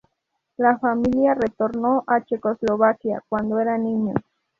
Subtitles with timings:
[0.57, 4.15] La familia retornó a Checoslovaquia cuando era niño.